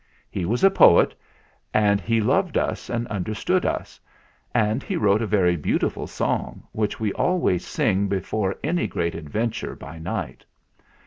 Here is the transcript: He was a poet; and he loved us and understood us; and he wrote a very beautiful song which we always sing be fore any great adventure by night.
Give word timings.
He 0.31 0.45
was 0.47 0.63
a 0.63 0.71
poet; 0.71 1.13
and 1.75 2.01
he 2.01 2.21
loved 2.21 2.57
us 2.57 2.89
and 2.89 3.05
understood 3.09 3.67
us; 3.67 3.99
and 4.51 4.81
he 4.81 4.95
wrote 4.97 5.21
a 5.21 5.27
very 5.27 5.55
beautiful 5.55 6.07
song 6.07 6.63
which 6.71 6.99
we 6.99 7.13
always 7.13 7.63
sing 7.67 8.07
be 8.07 8.19
fore 8.21 8.55
any 8.63 8.87
great 8.87 9.13
adventure 9.13 9.75
by 9.75 9.99
night. 9.99 10.43